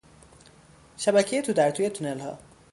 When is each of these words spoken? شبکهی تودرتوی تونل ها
شبکهی 0.97 1.41
تودرتوی 1.41 1.89
تونل 1.89 2.19
ها 2.19 2.37